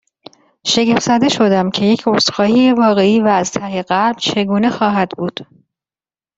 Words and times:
شگفت 0.65 1.01
زده 1.01 1.29
شدم، 1.29 1.69
که 1.69 1.85
یک 1.85 2.03
عذرخواهی 2.07 2.71
واقعی 2.71 3.19
و 3.19 3.27
از 3.27 3.51
ته 3.51 3.81
قلب 3.81 4.15
چگونه 4.17 4.69
خواهد 4.69 5.09
بود؟ 5.17 5.47